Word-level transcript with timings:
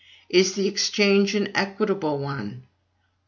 Is 0.29 0.55
the 0.55 0.67
exchange 0.67 1.35
an 1.35 1.55
equitable 1.55 2.17
one? 2.17 2.63